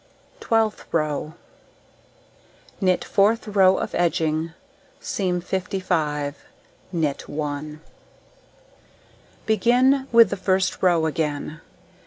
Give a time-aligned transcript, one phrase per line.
[0.39, 1.35] Twelfth row:
[2.81, 4.53] Knit fourth row of edging,
[4.99, 6.43] seam 55 stitches,
[6.91, 7.81] knit 1.
[9.45, 11.61] Begin with the first row again.